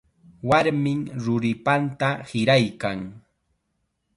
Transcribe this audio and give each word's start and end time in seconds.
Warmim 0.51 1.03
ruripanta 1.27 2.09
hiraykan. 2.33 3.05